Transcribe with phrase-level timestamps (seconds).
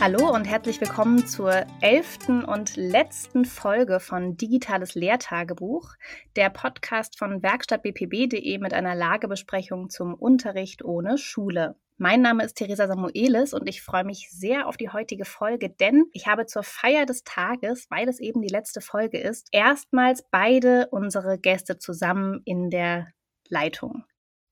[0.00, 5.96] Hallo und herzlich willkommen zur elften und letzten Folge von Digitales Lehrtagebuch,
[6.36, 11.74] der Podcast von werkstattbpb.de mit einer Lagebesprechung zum Unterricht ohne Schule.
[11.96, 16.04] Mein Name ist Theresa Samuelis und ich freue mich sehr auf die heutige Folge, denn
[16.12, 20.86] ich habe zur Feier des Tages, weil es eben die letzte Folge ist, erstmals beide
[20.92, 23.08] unsere Gäste zusammen in der
[23.48, 24.04] Leitung.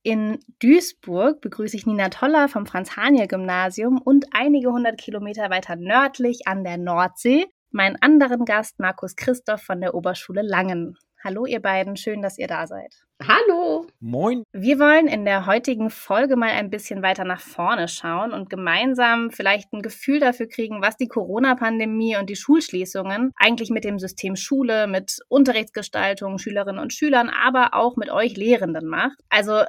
[0.07, 6.63] In Duisburg begrüße ich Nina Toller vom Franz-Haniel-Gymnasium und einige hundert Kilometer weiter nördlich an
[6.63, 10.97] der Nordsee meinen anderen Gast Markus Christoph von der Oberschule Langen.
[11.25, 12.95] Hallo ihr beiden, schön, dass ihr da seid.
[13.21, 13.89] Hallo.
[13.99, 14.45] Moin.
[14.53, 19.33] Wir wollen in der heutigen Folge mal ein bisschen weiter nach vorne schauen und gemeinsam
[19.33, 24.37] vielleicht ein Gefühl dafür kriegen, was die Corona-Pandemie und die Schulschließungen eigentlich mit dem System
[24.37, 29.19] Schule, mit Unterrichtsgestaltung, Schülerinnen und Schülern, aber auch mit euch Lehrenden macht.
[29.31, 29.65] Also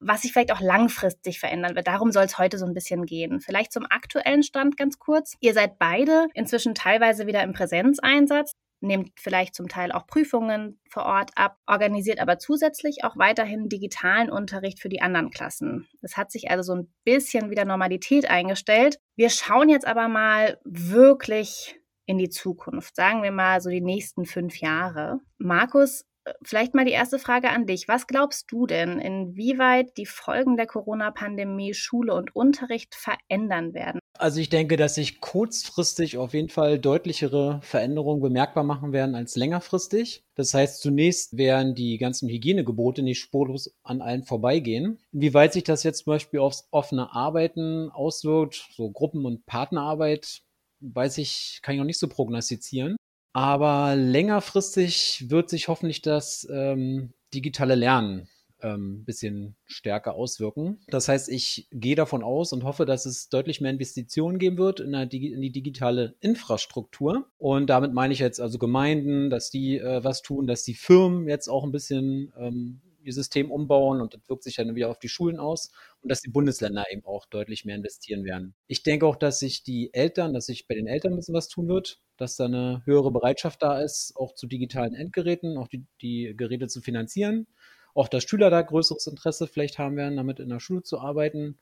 [0.00, 1.86] was sich vielleicht auch langfristig verändern wird.
[1.86, 3.40] Darum soll es heute so ein bisschen gehen.
[3.40, 5.34] Vielleicht zum aktuellen Stand ganz kurz.
[5.40, 11.06] Ihr seid beide inzwischen teilweise wieder im Präsenzeinsatz, nehmt vielleicht zum Teil auch Prüfungen vor
[11.06, 15.88] Ort ab, organisiert aber zusätzlich auch weiterhin digitalen Unterricht für die anderen Klassen.
[16.02, 18.98] Es hat sich also so ein bisschen wieder Normalität eingestellt.
[19.16, 24.26] Wir schauen jetzt aber mal wirklich in die Zukunft, sagen wir mal so die nächsten
[24.26, 25.18] fünf Jahre.
[25.38, 26.04] Markus,
[26.42, 27.88] vielleicht mal die erste Frage an dich.
[27.88, 34.00] Was glaubst du denn, inwieweit die Folgen der Corona-Pandemie Schule und Unterricht verändern werden?
[34.18, 39.36] Also ich denke, dass sich kurzfristig auf jeden Fall deutlichere Veränderungen bemerkbar machen werden als
[39.36, 40.24] längerfristig.
[40.34, 44.98] Das heißt, zunächst werden die ganzen Hygienegebote nicht spurlos an allen vorbeigehen.
[45.12, 50.42] Inwieweit sich das jetzt zum Beispiel aufs offene Arbeiten auswirkt, so Gruppen- und Partnerarbeit,
[50.80, 52.96] weiß ich, kann ich noch nicht so prognostizieren.
[53.36, 58.30] Aber längerfristig wird sich hoffentlich das ähm, digitale Lernen
[58.62, 60.80] ähm, bisschen stärker auswirken.
[60.88, 64.80] Das heißt, ich gehe davon aus und hoffe, dass es deutlich mehr Investitionen geben wird
[64.80, 67.26] in, in die digitale Infrastruktur.
[67.36, 71.28] Und damit meine ich jetzt also Gemeinden, dass die äh, was tun, dass die Firmen
[71.28, 74.98] jetzt auch ein bisschen ähm, ihr System umbauen und das wirkt sich dann wieder auf
[74.98, 75.70] die Schulen aus
[76.02, 78.54] und dass die Bundesländer eben auch deutlich mehr investieren werden.
[78.66, 81.48] Ich denke auch, dass sich die Eltern, dass sich bei den Eltern ein bisschen was
[81.48, 85.86] tun wird, dass da eine höhere Bereitschaft da ist, auch zu digitalen Endgeräten, auch die,
[86.00, 87.46] die Geräte zu finanzieren.
[87.94, 91.58] Auch dass Schüler da größeres Interesse vielleicht haben werden, damit in der Schule zu arbeiten.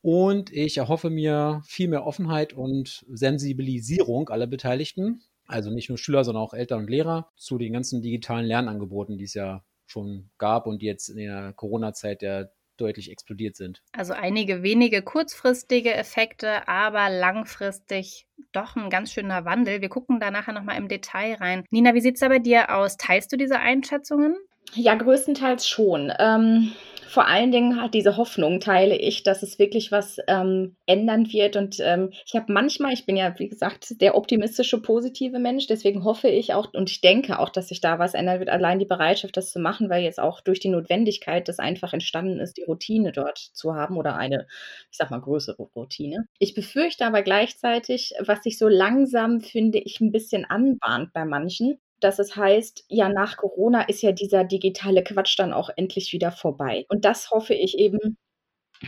[0.00, 6.24] Und ich erhoffe mir viel mehr Offenheit und Sensibilisierung aller Beteiligten, also nicht nur Schüler,
[6.24, 10.66] sondern auch Eltern und Lehrer, zu den ganzen digitalen Lernangeboten, die es ja schon gab
[10.66, 13.82] und die jetzt in der Corona-Zeit ja deutlich explodiert sind.
[13.92, 19.80] Also einige wenige kurzfristige Effekte, aber langfristig doch ein ganz schöner Wandel.
[19.80, 21.64] Wir gucken da nachher nochmal im Detail rein.
[21.70, 22.96] Nina, wie sieht es da bei dir aus?
[22.96, 24.36] Teilst du diese Einschätzungen?
[24.74, 26.12] Ja, größtenteils schon.
[26.18, 26.72] Ähm,
[27.06, 31.56] vor allen Dingen hat diese Hoffnung teile ich, dass es wirklich was ähm, ändern wird.
[31.56, 36.04] Und ähm, ich habe manchmal, ich bin ja, wie gesagt, der optimistische, positive Mensch, deswegen
[36.04, 38.50] hoffe ich auch und ich denke auch, dass sich da was ändern wird.
[38.50, 42.40] Allein die Bereitschaft, das zu machen, weil jetzt auch durch die Notwendigkeit, das einfach entstanden
[42.40, 44.46] ist, die Routine dort zu haben oder eine,
[44.90, 46.26] ich sag mal, größere Routine.
[46.38, 51.78] Ich befürchte aber gleichzeitig, was sich so langsam, finde ich, ein bisschen anbahnt bei manchen,
[52.00, 56.32] dass es heißt, ja, nach Corona ist ja dieser digitale Quatsch dann auch endlich wieder
[56.32, 56.84] vorbei.
[56.88, 58.16] Und das hoffe ich eben,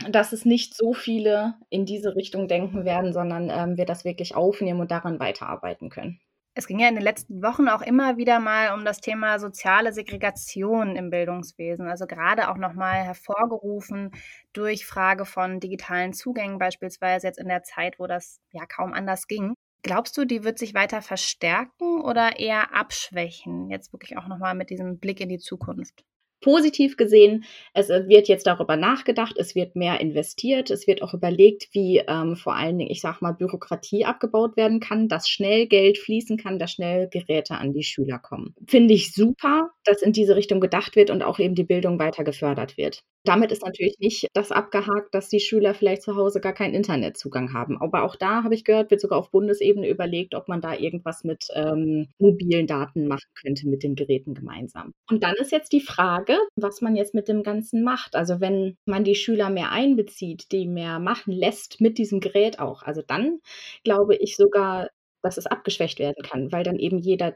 [0.09, 4.35] dass es nicht so viele in diese Richtung denken werden, sondern ähm, wir das wirklich
[4.35, 6.19] aufnehmen und daran weiterarbeiten können.
[6.55, 9.93] Es ging ja in den letzten Wochen auch immer wieder mal um das Thema soziale
[9.93, 11.87] Segregation im Bildungswesen.
[11.87, 14.11] Also gerade auch nochmal hervorgerufen
[14.51, 19.27] durch Frage von digitalen Zugängen, beispielsweise jetzt in der Zeit, wo das ja kaum anders
[19.27, 19.53] ging.
[19.81, 23.69] Glaubst du, die wird sich weiter verstärken oder eher abschwächen?
[23.69, 26.03] Jetzt wirklich auch nochmal mit diesem Blick in die Zukunft
[26.41, 27.43] positiv gesehen.
[27.73, 32.03] Es äh, wird jetzt darüber nachgedacht, es wird mehr investiert, es wird auch überlegt, wie
[32.07, 36.37] ähm, vor allen Dingen, ich sag mal, Bürokratie abgebaut werden kann, dass schnell Geld fließen
[36.37, 38.55] kann, dass schnell Geräte an die Schüler kommen.
[38.67, 42.23] Finde ich super, dass in diese Richtung gedacht wird und auch eben die Bildung weiter
[42.23, 43.01] gefördert wird.
[43.25, 47.53] Damit ist natürlich nicht das abgehakt, dass die Schüler vielleicht zu Hause gar keinen Internetzugang
[47.53, 47.79] haben.
[47.81, 51.23] Aber auch da habe ich gehört, wird sogar auf Bundesebene überlegt, ob man da irgendwas
[51.23, 54.93] mit ähm, mobilen Daten machen könnte mit den Geräten gemeinsam.
[55.09, 58.15] Und dann ist jetzt die Frage, Frage, was man jetzt mit dem Ganzen macht.
[58.15, 62.83] Also wenn man die Schüler mehr einbezieht, die mehr machen lässt mit diesem Gerät auch,
[62.83, 63.39] also dann
[63.83, 64.89] glaube ich sogar,
[65.21, 67.35] dass es abgeschwächt werden kann, weil dann eben jeder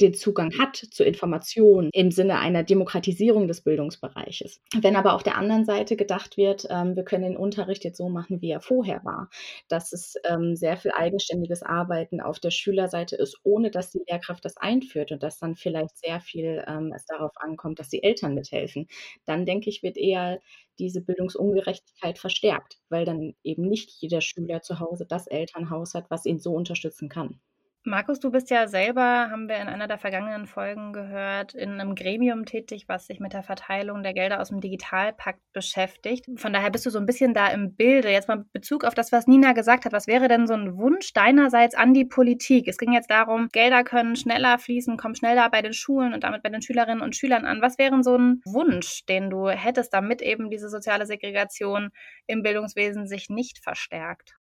[0.00, 4.60] den Zugang hat zu Informationen im Sinne einer Demokratisierung des Bildungsbereiches.
[4.80, 8.08] Wenn aber auf der anderen Seite gedacht wird, ähm, wir können den Unterricht jetzt so
[8.08, 9.28] machen, wie er vorher war,
[9.68, 14.44] dass es ähm, sehr viel eigenständiges Arbeiten auf der Schülerseite ist, ohne dass die Lehrkraft
[14.44, 18.34] das einführt und dass dann vielleicht sehr viel ähm, es darauf ankommt, dass die Eltern
[18.34, 18.86] mithelfen,
[19.26, 20.40] dann denke ich, wird eher
[20.78, 26.24] diese Bildungsungerechtigkeit verstärkt, weil dann eben nicht jeder Schüler zu Hause das Elternhaus hat, was
[26.26, 27.40] ihn so unterstützen kann.
[27.84, 31.94] Markus, du bist ja selber, haben wir in einer der vergangenen Folgen gehört, in einem
[31.94, 36.26] Gremium tätig, was sich mit der Verteilung der Gelder aus dem Digitalpakt beschäftigt.
[36.36, 38.10] Von daher bist du so ein bisschen da im Bilde.
[38.10, 39.92] Jetzt mal Bezug auf das, was Nina gesagt hat.
[39.92, 42.68] Was wäre denn so ein Wunsch deinerseits an die Politik?
[42.68, 46.42] Es ging jetzt darum, Gelder können schneller fließen, kommen schneller bei den Schulen und damit
[46.42, 47.62] bei den Schülerinnen und Schülern an.
[47.62, 51.88] Was wäre so ein Wunsch, den du hättest, damit eben diese soziale Segregation
[52.26, 54.39] im Bildungswesen sich nicht verstärkt?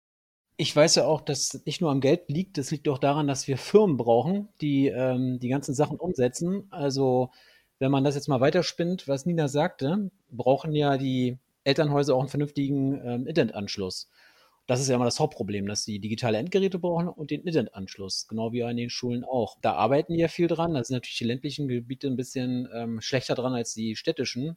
[0.57, 3.47] Ich weiß ja auch, dass nicht nur am Geld liegt, es liegt auch daran, dass
[3.47, 6.67] wir Firmen brauchen, die ähm, die ganzen Sachen umsetzen.
[6.71, 7.31] Also
[7.79, 12.29] wenn man das jetzt mal weiterspinnt, was Nina sagte, brauchen ja die Elternhäuser auch einen
[12.29, 14.09] vernünftigen ähm, Internetanschluss.
[14.67, 18.53] Das ist ja immer das Hauptproblem, dass sie digitale Endgeräte brauchen und den Internetanschluss, genau
[18.53, 19.59] wie an den Schulen auch.
[19.61, 20.75] Da arbeiten die ja viel dran.
[20.75, 24.57] Da sind natürlich die ländlichen Gebiete ein bisschen ähm, schlechter dran als die städtischen.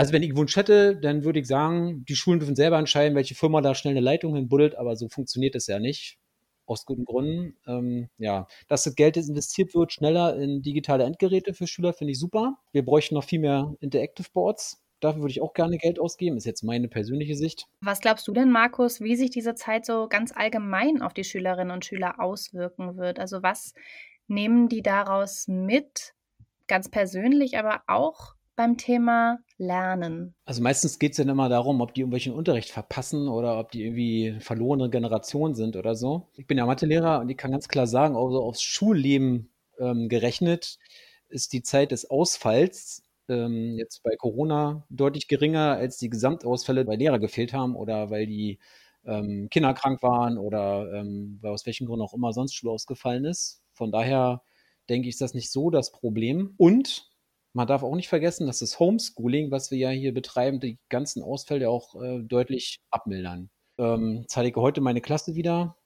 [0.00, 3.34] Also wenn ich Wunsch hätte, dann würde ich sagen, die Schulen dürfen selber entscheiden, welche
[3.34, 6.18] Firma da schnell eine Leitung hinbuddelt, aber so funktioniert es ja nicht.
[6.64, 7.58] Aus guten Gründen.
[7.66, 12.12] Ähm, ja, dass das Geld jetzt investiert wird, schneller in digitale Endgeräte für Schüler, finde
[12.12, 12.56] ich super.
[12.72, 14.82] Wir bräuchten noch viel mehr Interactive Boards.
[15.00, 17.66] Dafür würde ich auch gerne Geld ausgeben, ist jetzt meine persönliche Sicht.
[17.82, 21.72] Was glaubst du denn, Markus, wie sich diese Zeit so ganz allgemein auf die Schülerinnen
[21.72, 23.18] und Schüler auswirken wird?
[23.18, 23.74] Also was
[24.28, 26.14] nehmen die daraus mit,
[26.68, 30.34] ganz persönlich, aber auch beim Thema Lernen?
[30.44, 33.84] Also meistens geht es dann immer darum, ob die irgendwelchen Unterricht verpassen oder ob die
[33.84, 36.28] irgendwie verlorene Generation sind oder so.
[36.36, 39.48] Ich bin ja Mathelehrer und ich kann ganz klar sagen, also aufs Schulleben
[39.78, 40.76] ähm, gerechnet
[41.30, 46.98] ist die Zeit des Ausfalls ähm, jetzt bei Corona deutlich geringer als die Gesamtausfälle, weil
[46.98, 48.58] Lehrer gefehlt haben oder weil die
[49.06, 53.24] ähm, Kinder krank waren oder ähm, weil aus welchen Gründen auch immer sonst Schule ausgefallen
[53.24, 53.62] ist.
[53.72, 54.42] Von daher
[54.90, 56.52] denke ich, ist das nicht so das Problem.
[56.58, 57.09] Und
[57.52, 61.22] man darf auch nicht vergessen, dass das Homeschooling, was wir ja hier betreiben, die ganzen
[61.22, 63.50] Ausfälle auch äh, deutlich abmildern.
[63.78, 65.76] Ähm, zeige heute meine Klasse wieder.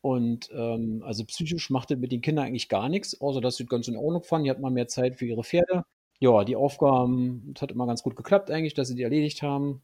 [0.00, 3.88] Und ähm, also psychisch machte mit den Kindern eigentlich gar nichts, außer dass sie ganz
[3.88, 4.44] in Ordnung fanden.
[4.44, 5.84] Die hatten mal mehr Zeit für ihre Pferde.
[6.20, 9.82] Ja, die Aufgaben, das hat immer ganz gut geklappt eigentlich, dass sie die erledigt haben.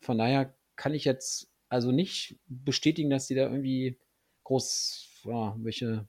[0.00, 3.98] Von daher kann ich jetzt also nicht bestätigen, dass sie da irgendwie
[4.44, 6.06] groß ja, welche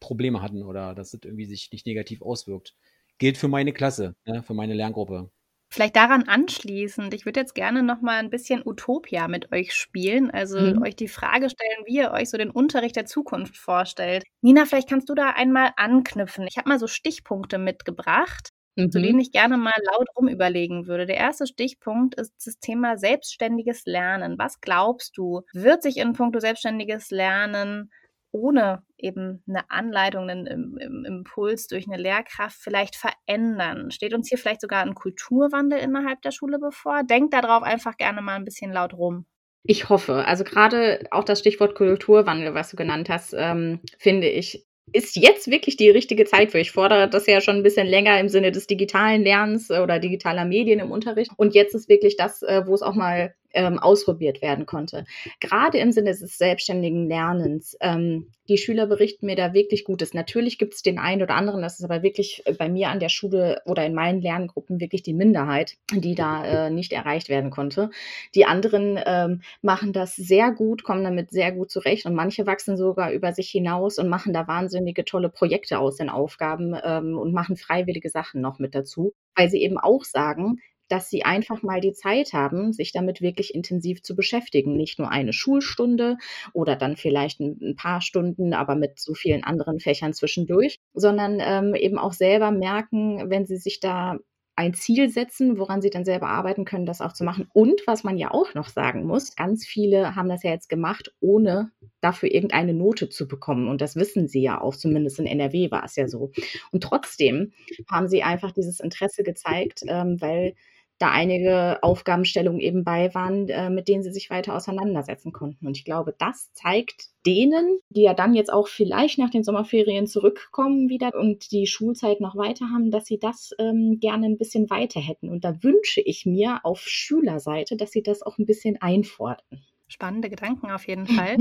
[0.00, 2.76] Probleme hatten oder dass das irgendwie sich nicht negativ auswirkt
[3.18, 5.30] gilt für meine Klasse, ne, für meine Lerngruppe.
[5.70, 10.30] Vielleicht daran anschließend, ich würde jetzt gerne noch mal ein bisschen Utopia mit euch spielen,
[10.30, 10.82] also mhm.
[10.82, 14.24] euch die Frage stellen, wie ihr euch so den Unterricht der Zukunft vorstellt.
[14.40, 16.46] Nina, vielleicht kannst du da einmal anknüpfen.
[16.48, 18.90] Ich habe mal so Stichpunkte mitgebracht, mhm.
[18.90, 21.04] zu denen ich gerne mal laut rumüberlegen würde.
[21.04, 24.38] Der erste Stichpunkt ist das Thema selbstständiges Lernen.
[24.38, 27.90] Was glaubst du, wird sich in puncto selbstständiges Lernen
[28.32, 33.90] ohne eben eine Anleitung, einen einen Impuls durch eine Lehrkraft vielleicht verändern?
[33.90, 37.02] Steht uns hier vielleicht sogar ein Kulturwandel innerhalb der Schule bevor?
[37.04, 39.26] Denkt darauf einfach gerne mal ein bisschen laut rum.
[39.64, 40.24] Ich hoffe.
[40.26, 45.50] Also gerade auch das Stichwort Kulturwandel, was du genannt hast, ähm, finde ich, ist jetzt
[45.50, 46.58] wirklich die richtige Zeit für.
[46.58, 50.44] Ich fordere das ja schon ein bisschen länger im Sinne des digitalen Lernens oder digitaler
[50.44, 51.32] Medien im Unterricht.
[51.36, 55.04] Und jetzt ist wirklich das, äh, wo es auch mal ähm, ausprobiert werden konnte.
[55.40, 57.76] Gerade im Sinne des selbstständigen Lernens.
[57.80, 60.14] Ähm, die Schüler berichten mir da wirklich Gutes.
[60.14, 63.00] Natürlich gibt es den einen oder anderen, das ist aber wirklich äh, bei mir an
[63.00, 67.50] der Schule oder in meinen Lerngruppen wirklich die Minderheit, die da äh, nicht erreicht werden
[67.50, 67.90] konnte.
[68.34, 72.76] Die anderen ähm, machen das sehr gut, kommen damit sehr gut zurecht und manche wachsen
[72.76, 77.32] sogar über sich hinaus und machen da wahnsinnige tolle Projekte aus den Aufgaben ähm, und
[77.32, 81.80] machen freiwillige Sachen noch mit dazu, weil sie eben auch sagen, dass sie einfach mal
[81.80, 84.76] die Zeit haben, sich damit wirklich intensiv zu beschäftigen.
[84.76, 86.16] Nicht nur eine Schulstunde
[86.52, 91.74] oder dann vielleicht ein, paar Stunden, aber mit so vielen anderen Fächern zwischendurch, sondern ähm,
[91.74, 94.18] eben auch selber merken, wenn sie sich da
[94.58, 97.46] ein Ziel setzen, woran sie dann selber arbeiten können, das auch zu machen.
[97.52, 101.14] Und was man ja auch noch sagen muss, ganz viele haben das ja jetzt gemacht,
[101.20, 103.68] ohne dafür irgendeine Note zu bekommen.
[103.68, 106.32] Und das wissen sie ja auch, zumindest in NRW war es ja so.
[106.72, 107.52] Und trotzdem
[107.88, 110.54] haben sie einfach dieses Interesse gezeigt, ähm, weil
[110.98, 115.66] da einige Aufgabenstellungen eben bei waren, äh, mit denen sie sich weiter auseinandersetzen konnten.
[115.66, 120.06] Und ich glaube, das zeigt denen, die ja dann jetzt auch vielleicht nach den Sommerferien
[120.06, 124.70] zurückkommen wieder und die Schulzeit noch weiter haben, dass sie das ähm, gerne ein bisschen
[124.70, 125.28] weiter hätten.
[125.28, 129.62] Und da wünsche ich mir auf Schülerseite, dass sie das auch ein bisschen einfordern.
[129.86, 131.36] Spannende Gedanken auf jeden Fall.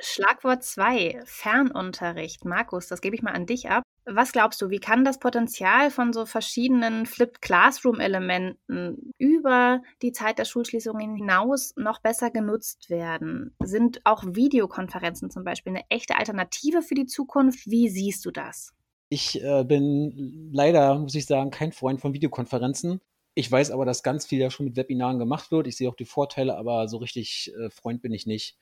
[0.00, 2.44] Schlagwort 2, Fernunterricht.
[2.44, 3.82] Markus, das gebe ich mal an dich ab.
[4.06, 10.38] Was glaubst du, wie kann das Potenzial von so verschiedenen Flipped Classroom-Elementen über die Zeit
[10.38, 13.54] der Schulschließungen hinaus noch besser genutzt werden?
[13.62, 17.66] Sind auch Videokonferenzen zum Beispiel eine echte Alternative für die Zukunft?
[17.66, 18.72] Wie siehst du das?
[19.10, 23.00] Ich äh, bin leider, muss ich sagen, kein Freund von Videokonferenzen.
[23.34, 25.66] Ich weiß aber, dass ganz viel ja schon mit Webinaren gemacht wird.
[25.66, 28.56] Ich sehe auch die Vorteile, aber so richtig äh, Freund bin ich nicht.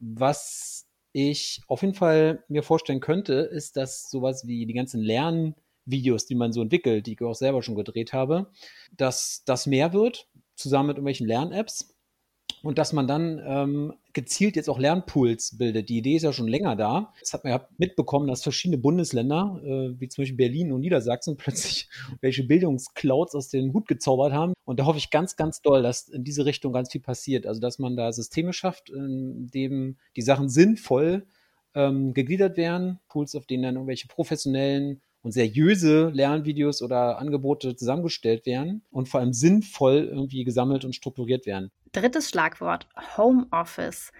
[0.00, 6.26] Was ich auf jeden Fall mir vorstellen könnte, ist, dass sowas wie die ganzen Lernvideos,
[6.26, 8.50] die man so entwickelt, die ich auch selber schon gedreht habe,
[8.96, 11.94] dass das mehr wird, zusammen mit irgendwelchen Lern-Apps
[12.62, 15.88] und dass man dann ähm, gezielt jetzt auch Lernpools bildet.
[15.88, 17.12] Die Idee ist ja schon länger da.
[17.18, 21.36] Jetzt hat man ja mitbekommen, dass verschiedene Bundesländer, äh, wie zum Beispiel Berlin und Niedersachsen,
[21.38, 21.88] plötzlich
[22.20, 24.52] welche Bildungsclouds aus dem Hut gezaubert haben.
[24.64, 27.46] Und da hoffe ich ganz, ganz doll, dass in diese Richtung ganz viel passiert.
[27.46, 31.26] Also, dass man da Systeme schafft, in dem die Sachen sinnvoll
[31.74, 32.98] ähm, gegliedert werden.
[33.08, 39.20] Pools, auf denen dann irgendwelche professionellen und seriöse Lernvideos oder Angebote zusammengestellt werden und vor
[39.20, 41.70] allem sinnvoll irgendwie gesammelt und strukturiert werden.
[41.92, 44.12] Drittes Schlagwort, Homeoffice.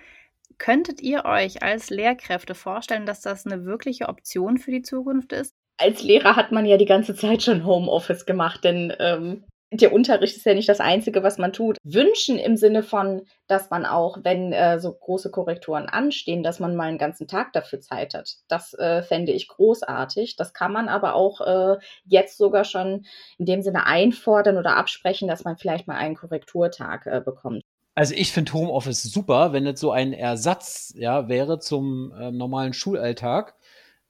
[0.59, 5.55] Könntet ihr euch als Lehrkräfte vorstellen, dass das eine wirkliche Option für die Zukunft ist?
[5.79, 10.37] Als Lehrer hat man ja die ganze Zeit schon Homeoffice gemacht, denn ähm, der Unterricht
[10.37, 11.77] ist ja nicht das Einzige, was man tut.
[11.85, 16.75] Wünschen im Sinne von, dass man auch, wenn äh, so große Korrekturen anstehen, dass man
[16.75, 18.37] mal einen ganzen Tag dafür Zeit hat.
[18.49, 20.37] Das äh, fände ich großartig.
[20.37, 23.07] Das kann man aber auch äh, jetzt sogar schon
[23.39, 27.63] in dem Sinne einfordern oder absprechen, dass man vielleicht mal einen Korrekturtag äh, bekommt.
[27.95, 32.73] Also ich finde Homeoffice super, wenn es so ein Ersatz ja, wäre zum äh, normalen
[32.73, 33.55] Schulalltag.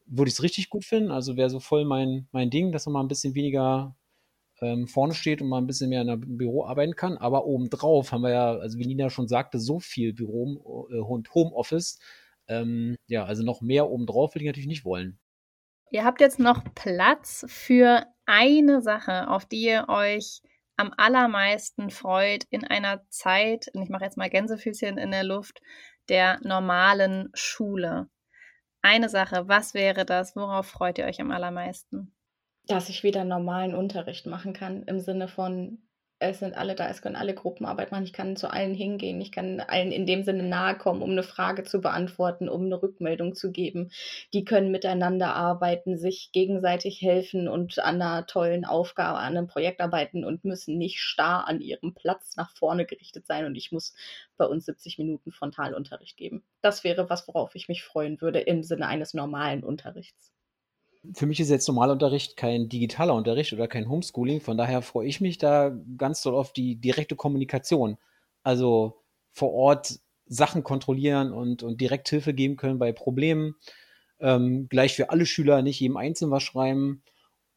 [0.06, 1.10] Würde ich es richtig gut finden.
[1.10, 3.94] Also wäre so voll mein, mein Ding, dass man mal ein bisschen weniger
[4.60, 7.16] ähm, vorne steht und mal ein bisschen mehr in einem Büro arbeiten kann.
[7.16, 11.34] Aber obendrauf haben wir ja, also wie Nina schon sagte, so viel Büro äh, und
[11.34, 11.98] Homeoffice.
[12.48, 15.18] Ähm, ja, also noch mehr obendrauf will ich natürlich nicht wollen.
[15.90, 20.40] Ihr habt jetzt noch Platz für eine Sache, auf die ihr euch
[20.76, 25.60] am allermeisten freut in einer Zeit, und ich mache jetzt mal Gänsefüßchen in der Luft,
[26.08, 28.08] der normalen Schule.
[28.82, 30.36] Eine Sache, was wäre das?
[30.36, 32.14] Worauf freut ihr euch am allermeisten?
[32.70, 35.78] Dass ich wieder normalen Unterricht machen kann, im Sinne von,
[36.20, 39.32] es sind alle da, es können alle Gruppenarbeit machen, ich kann zu allen hingehen, ich
[39.32, 43.34] kann allen in dem Sinne nahe kommen, um eine Frage zu beantworten, um eine Rückmeldung
[43.34, 43.90] zu geben.
[44.34, 49.80] Die können miteinander arbeiten, sich gegenseitig helfen und an einer tollen Aufgabe, an einem Projekt
[49.80, 53.94] arbeiten und müssen nicht starr an ihrem Platz nach vorne gerichtet sein und ich muss
[54.36, 56.44] bei uns 70 Minuten Frontalunterricht geben.
[56.60, 60.32] Das wäre was, worauf ich mich freuen würde im Sinne eines normalen Unterrichts
[61.14, 64.40] für mich ist jetzt Normalunterricht kein digitaler Unterricht oder kein Homeschooling.
[64.40, 67.96] Von daher freue ich mich da ganz doll auf die direkte Kommunikation.
[68.42, 69.02] Also
[69.32, 73.56] vor Ort Sachen kontrollieren und, und direkt Hilfe geben können bei Problemen.
[74.20, 77.02] Ähm, gleich für alle Schüler, nicht jedem Einzelnen was schreiben.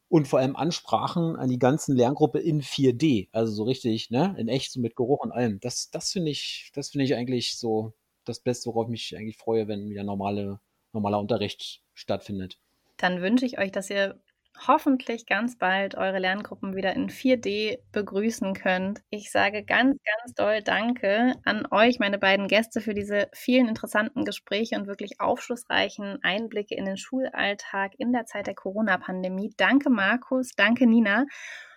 [0.08, 3.28] Und vor allem Ansprachen an die ganzen Lerngruppe in 4D.
[3.32, 4.34] Also so richtig, ne?
[4.38, 5.60] In echt, so mit Geruch und allem.
[5.60, 9.36] Das, das finde ich, das finde ich eigentlich so das Beste, worauf ich mich eigentlich
[9.36, 10.60] freue, wenn wieder normale,
[10.92, 12.58] normaler Unterricht stattfindet
[13.04, 14.18] dann wünsche ich euch, dass ihr
[14.66, 19.02] hoffentlich ganz bald eure Lerngruppen wieder in 4D begrüßen könnt.
[19.10, 24.24] Ich sage ganz, ganz doll Danke an euch, meine beiden Gäste, für diese vielen interessanten
[24.24, 29.52] Gespräche und wirklich aufschlussreichen Einblicke in den Schulalltag in der Zeit der Corona-Pandemie.
[29.58, 30.52] Danke, Markus.
[30.56, 31.26] Danke, Nina.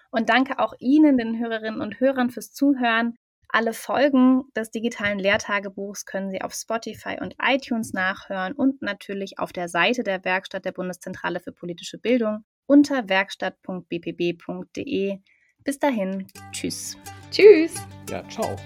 [0.09, 3.17] Und danke auch Ihnen, den Hörerinnen und Hörern, fürs Zuhören.
[3.49, 9.53] Alle Folgen des digitalen Lehrtagebuchs können Sie auf Spotify und iTunes nachhören und natürlich auf
[9.53, 15.19] der Seite der Werkstatt der Bundeszentrale für politische Bildung unter werkstatt.bpb.de.
[15.63, 16.97] Bis dahin, tschüss.
[17.31, 17.75] Tschüss.
[18.09, 18.57] Ja, ciao.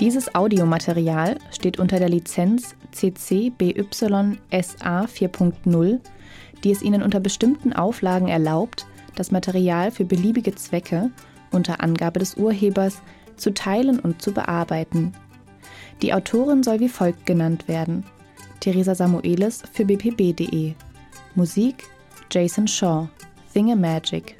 [0.00, 6.00] Dieses Audiomaterial steht unter der Lizenz CC BY SA 4.0,
[6.64, 11.10] die es Ihnen unter bestimmten Auflagen erlaubt, das Material für beliebige Zwecke
[11.50, 13.00] unter Angabe des Urhebers
[13.36, 15.12] zu teilen und zu bearbeiten.
[16.02, 18.04] Die Autorin soll wie folgt genannt werden:
[18.60, 20.74] Theresa Samuelis für bpb.de.
[21.34, 21.84] Musik
[22.30, 23.08] Jason Shaw,
[23.52, 24.36] Thingamagik.